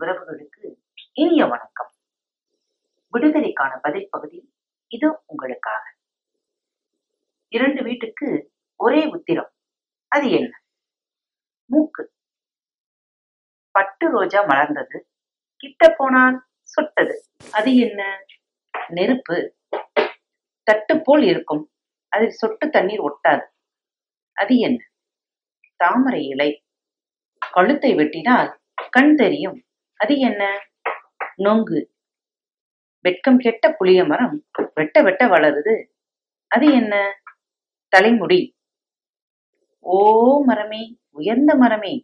உறவுகளுக்கு 0.00 0.74
இனிய 1.12 1.46
வணக்கம். 1.46 1.92
விடுதலைக்கான 3.12 3.78
பதில் 3.82 4.06
பகுதி 4.10 4.54
இது 4.86 5.22
உங்களுக்காக. 5.26 5.96
இரண்டு 7.48 7.82
வீட்டுக்கு 7.82 8.52
ஒரே 8.76 9.04
உத்திரம். 9.04 9.52
அது 10.08 10.30
என்ன? 10.30 10.62
மூக்கு. 11.64 12.12
பட்டு 13.70 14.10
ரோஜா 14.10 14.46
மலர்ந்தது. 14.46 15.00
கிட்ட 15.56 15.94
போனால் 15.96 16.46
சொட்டது. 16.62 17.22
அது 17.52 17.76
என்ன? 17.76 18.24
நெருப்பு. 18.88 19.56
தட்டு 20.62 21.00
போல் 21.04 21.22
இருக்கும். 21.22 21.72
அதில் 22.08 22.30
சொட்டு 22.30 22.70
தண்ணீர் 22.70 23.00
ஒட்டாது. 23.00 23.46
அது 24.32 24.56
என்ன? 24.56 24.84
தாமரை 25.76 26.26
இலை. 26.26 26.64
கழுத்தை 27.50 27.94
வெட்டினால் 27.94 28.58
கண் 28.90 29.14
தெரியும். 29.14 29.64
அது 30.00 30.18
என்ன? 30.18 30.42
நொங்கு. 31.36 31.80
வெட்கம் 33.04 33.36
கெட்ட 33.36 33.72
புளிய 33.72 34.04
மரம் 34.04 34.36
வெட்ட 34.74 35.02
வெட்ட 35.02 35.26
வளருது. 35.26 35.74
அது 36.50 36.66
என்ன? 36.72 36.94
தலைமுடி. 37.92 38.40
ஓ 39.84 39.98
மரமே 40.46 40.82
உயர்ந்த 41.10 41.54
மரமே 41.54 41.94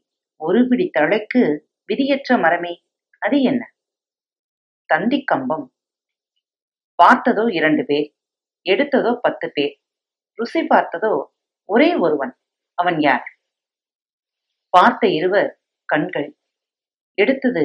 ஒரு 0.41 0.69
பிடி 0.69 0.91
தலைக்கு 0.91 1.43
விதியற்ற 1.89 2.39
மரமே 2.39 2.73
அது 3.23 3.43
என்ன? 3.43 3.63
தந்தி 4.89 5.25
கம்பம் 5.25 5.67
பார்த்ததோ 6.99 7.49
இரண்டு 7.49 7.85
பேர் 7.85 8.09
எடுத்ததோ 8.67 9.13
பத்து 9.21 9.51
பேர் 9.53 9.75
ருசி 10.39 10.61
பார்த்ததோ 10.63 11.13
ஒரே 11.69 11.95
ஒருவன் 11.97 12.33
அவன் 12.79 12.99
யார்? 13.01 13.27
பார்த்த 14.75 15.07
இருவர் 15.09 15.51
கண்கள் 15.89 16.29
எடுத்தது 17.19 17.65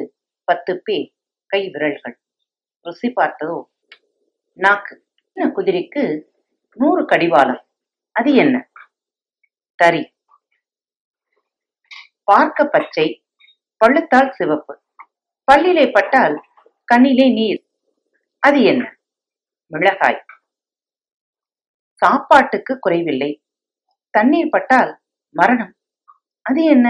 பத்து 0.52 0.82
பேர் 0.84 1.08
கை 1.46 1.62
விரல்கள் 1.70 2.16
ருசி 2.82 3.08
பார்த்ததோ 3.08 3.58
நாக்கு 4.58 4.94
சின்ன 5.24 5.52
குதிரைக்கு 5.56 6.04
நூறு 6.76 7.06
கடிவாளம். 7.06 7.62
அது 8.12 8.30
என்ன? 8.36 8.72
தறி. 9.76 10.02
பார்க்க 12.24 12.66
பச்சை 12.66 13.08
பழுத்தால் 13.78 14.32
சிவப்பு. 14.32 14.74
பல்லிலே 15.52 15.86
பட்டால் 15.92 16.36
கண்ணிலே 16.84 17.28
நீர். 17.34 17.62
அது 18.40 18.62
என்ன? 18.64 18.84
மிளகாய். 19.72 20.26
சாப்பாட்டுக்கு 22.02 22.80
குறைவில்லை. 22.80 23.32
தண்ணீர் 24.10 24.50
பட்டால் 24.50 24.92
மரணம். 25.36 25.74
அது 26.42 26.64
என்ன? 26.64 26.88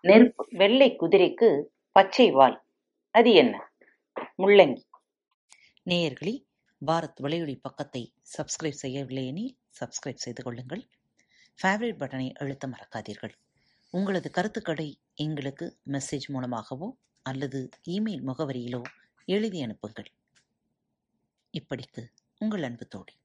நெருப்பு. 0.00 0.48
வெள்ளை 0.50 0.96
குதிரைக்கு 1.00 1.50
பச்சை 1.92 2.30
வால் 2.30 2.62
அது 3.10 3.32
என்ன? 3.32 3.72
முள்ளங்கி. 4.38 4.82
நேயர்களே 5.90 6.46
பாரத் 6.86 7.20
வலையொலி 7.22 7.58
பக்கத்தை 7.62 8.14
சப்ஸ்கிரைப் 8.38 8.80
செய்யவில்லை 8.82 9.26
எனில் 9.26 9.58
சப்ஸ்கிரைப் 9.80 10.22
செய்து 10.24 10.42
கொள்ளுங்கள். 10.42 10.88
ஃபேவரட் 11.62 11.98
பட்டனை 11.98 12.32
அழுத்த 12.32 12.68
மறக்காதீர்கள். 12.68 13.32
உங்களது 13.90 14.30
கருத்துக்களை 14.30 15.00
எங்களுக்கு 15.14 15.78
மெசேஜ் 15.86 16.28
மூலமாகவோ 16.28 16.96
அல்லது 17.22 17.68
இமெயில் 17.86 18.24
முகவரியிலோ 18.26 18.82
எழுதி 19.24 19.62
அனுப்புங்கள். 19.62 20.10
இப்படிக்கு 21.52 22.06
உங்கள் 22.38 22.62
அன்பு 22.62 22.86
தோழி. 22.86 23.18